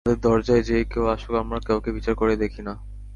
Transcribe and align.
আমাদের 0.05 0.21
দরজায় 0.21 0.63
যে 0.63 0.77
কেউ 0.83 1.05
আসুক, 1.07 1.33
আমরা 1.35 1.57
কাউকে 1.59 1.89
বিচার 1.91 2.15
করে 2.15 2.33
দেখি 2.35 2.61
না। 2.61 2.73